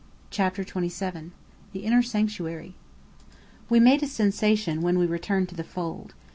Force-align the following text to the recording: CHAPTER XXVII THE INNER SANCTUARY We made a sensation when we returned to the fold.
CHAPTER 0.31 0.63
XXVII 0.63 1.29
THE 1.73 1.85
INNER 1.85 2.01
SANCTUARY 2.01 2.73
We 3.69 3.79
made 3.79 4.01
a 4.01 4.07
sensation 4.07 4.81
when 4.81 4.97
we 4.97 5.05
returned 5.05 5.49
to 5.49 5.55
the 5.55 5.63
fold. 5.63 6.15